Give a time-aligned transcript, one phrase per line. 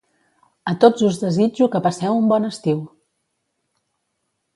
[0.71, 2.81] A tots us desitjo que passeu un bon estiu!